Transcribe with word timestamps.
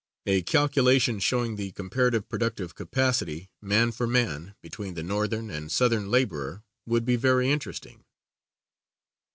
A 0.25 0.41
calculation 0.41 1.19
showing 1.19 1.57
the 1.57 1.73
comparative 1.73 2.27
productive 2.27 2.73
capacity, 2.73 3.51
man 3.61 3.91
for 3.91 4.07
man, 4.07 4.55
between 4.59 4.95
the 4.95 5.03
Northern[B] 5.03 5.53
and 5.53 5.71
Southern 5.71 6.09
laborer 6.09 6.63
would 6.87 7.05
be 7.05 7.17
very 7.17 7.51
interesting. 7.51 8.03